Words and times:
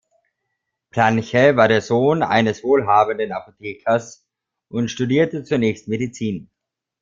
Planche 0.89 1.55
war 1.57 1.67
der 1.67 1.83
Sohn 1.83 2.23
eines 2.23 2.63
wohlhabenden 2.63 3.31
Apothekers 3.33 4.25
und 4.67 4.89
studierte 4.89 5.43
zunächst 5.43 5.87
Medizin. 5.87 6.49